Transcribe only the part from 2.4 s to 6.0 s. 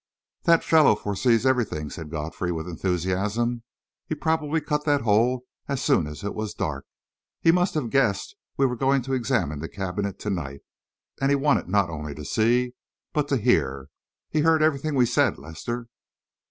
with enthusiasm. "He probably cut that hole as